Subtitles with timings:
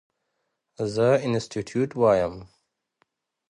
[0.93, 2.33] زه انسټيټيوټ وایم.